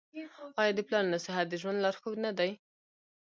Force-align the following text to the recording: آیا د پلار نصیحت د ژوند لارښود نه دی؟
آیا 0.61 0.71
د 0.75 0.79
پلار 0.87 1.05
نصیحت 1.13 1.45
د 1.49 1.53
ژوند 1.61 1.81
لارښود 1.83 2.17
نه 2.25 2.31
دی؟ 2.37 2.51